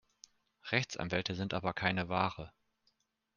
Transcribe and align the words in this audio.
Rechtsanwälte 0.71 1.35
sind 1.35 1.53
aber 1.53 1.73
keine 1.75 2.09
Ware. 2.09 2.51